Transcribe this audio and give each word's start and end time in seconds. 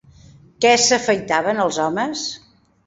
Què 0.65 0.71
s'afaitaven 0.85 1.63
els 1.67 1.81
homes? 1.87 2.27